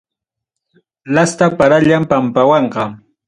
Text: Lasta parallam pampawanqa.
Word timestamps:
Lasta 1.17 1.45
parallam 1.59 2.03
pampawanqa. 2.09 2.83